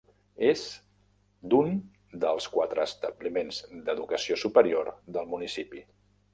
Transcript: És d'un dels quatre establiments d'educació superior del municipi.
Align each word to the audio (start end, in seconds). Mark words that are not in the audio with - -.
És 0.51 0.61
d'un 1.51 1.75
dels 2.25 2.47
quatre 2.55 2.83
establiments 2.87 3.61
d'educació 3.91 4.41
superior 4.47 4.93
del 5.19 5.33
municipi. 5.39 5.89